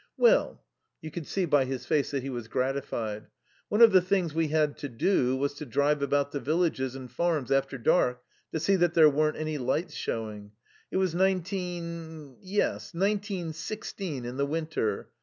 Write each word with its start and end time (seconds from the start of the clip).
"Well" 0.17 0.63
you 0.99 1.11
could 1.11 1.27
see 1.27 1.45
by 1.45 1.65
his 1.65 1.85
face 1.85 2.09
that 2.09 2.23
he 2.23 2.29
was 2.31 2.47
gratified 2.47 3.27
"one 3.69 3.83
of 3.83 3.91
the 3.91 4.01
things 4.01 4.33
we 4.33 4.47
had 4.47 4.75
to 4.77 4.89
do 4.89 5.35
was 5.37 5.53
to 5.53 5.65
drive 5.67 6.01
about 6.01 6.31
the 6.31 6.39
villages 6.39 6.95
and 6.95 7.11
farms 7.11 7.51
after 7.51 7.77
dark 7.77 8.19
to 8.51 8.59
see 8.59 8.75
that 8.77 8.95
there 8.95 9.11
weren't 9.11 9.37
any 9.37 9.59
lights 9.59 9.93
showing. 9.93 10.53
It 10.89 10.97
was 10.97 11.13
nineteen 11.13 12.35
yes 12.41 12.95
nineteen 12.95 13.53
sixteen, 13.53 14.25
in 14.25 14.37
the 14.37 14.47
winter. 14.47 15.11